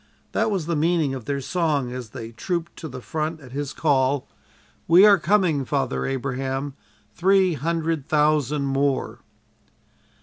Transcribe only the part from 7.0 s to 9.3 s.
Three hundred thousand more."